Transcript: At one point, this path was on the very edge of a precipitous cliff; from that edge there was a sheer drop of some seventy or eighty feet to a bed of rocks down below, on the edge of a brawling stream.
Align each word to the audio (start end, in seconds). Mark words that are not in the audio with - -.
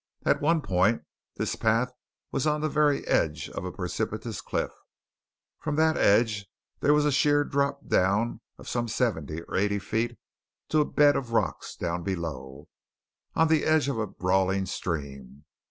At 0.25 0.41
one 0.41 0.63
point, 0.63 1.03
this 1.35 1.55
path 1.55 1.93
was 2.31 2.47
on 2.47 2.61
the 2.61 2.69
very 2.69 3.05
edge 3.05 3.49
of 3.49 3.63
a 3.63 3.71
precipitous 3.71 4.41
cliff; 4.41 4.71
from 5.59 5.75
that 5.75 5.95
edge 5.95 6.47
there 6.79 6.95
was 6.95 7.05
a 7.05 7.11
sheer 7.11 7.43
drop 7.43 7.83
of 7.91 8.67
some 8.67 8.87
seventy 8.87 9.43
or 9.43 9.55
eighty 9.57 9.77
feet 9.77 10.17
to 10.69 10.81
a 10.81 10.85
bed 10.85 11.15
of 11.15 11.33
rocks 11.33 11.75
down 11.75 12.01
below, 12.01 12.67
on 13.35 13.47
the 13.47 13.63
edge 13.63 13.87
of 13.87 13.99
a 13.99 14.07
brawling 14.07 14.65
stream. 14.65 15.45